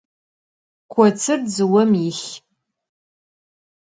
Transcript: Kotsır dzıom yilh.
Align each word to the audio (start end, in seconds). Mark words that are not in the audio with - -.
Kotsır 0.93 1.39
dzıom 1.45 1.91
yilh. 2.01 2.25